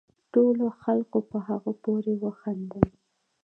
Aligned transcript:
ټولو 0.33 0.65
خلقو 0.81 1.19
په 1.31 1.37
هغه 1.47 1.71
پورې 1.83 2.13
وخاندل 2.23 2.87